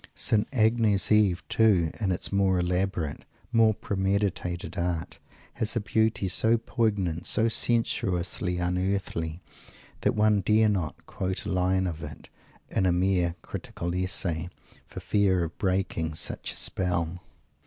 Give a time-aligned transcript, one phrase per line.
[0.15, 0.47] St.
[0.51, 5.19] Agnes Eve too, in its more elaborate, more premeditated art,
[5.53, 9.43] has a beauty so poignant, so sensuously unearthly,
[9.99, 12.29] that one dare not quote a line of it,
[12.71, 14.49] in a mere "critical essay,"
[14.87, 17.19] for fear of breaking such a spell!